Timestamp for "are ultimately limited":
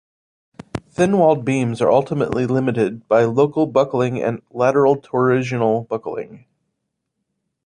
1.79-3.07